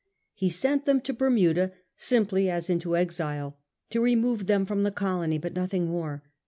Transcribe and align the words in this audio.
He 0.33 0.49
sent 0.49 0.85
them 0.85 0.99
to 1.01 1.13
Bermuda 1.13 1.73
simply 1.95 2.49
as 2.49 2.71
into 2.71 2.97
exile 2.97 3.51
5 3.91 3.91
to 3.91 4.01
remove 4.01 4.47
them 4.47 4.65
from 4.65 4.81
the 4.81 4.89
colony, 4.89 5.37
but 5.37 5.53
nothing 5.53 5.85
more. 5.85 6.23